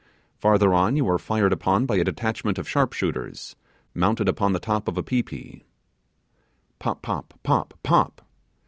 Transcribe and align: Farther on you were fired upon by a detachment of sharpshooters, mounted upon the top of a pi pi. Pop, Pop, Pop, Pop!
Farther 0.39 0.73
on 0.73 0.95
you 0.95 1.05
were 1.05 1.19
fired 1.19 1.53
upon 1.53 1.85
by 1.85 1.97
a 1.97 2.03
detachment 2.03 2.57
of 2.57 2.67
sharpshooters, 2.67 3.55
mounted 3.93 4.27
upon 4.27 4.51
the 4.51 4.59
top 4.59 4.87
of 4.87 4.97
a 4.97 5.03
pi 5.03 5.21
pi. 5.21 5.61
Pop, 6.79 7.03
Pop, 7.03 7.35
Pop, 7.43 7.75
Pop! 7.83 8.23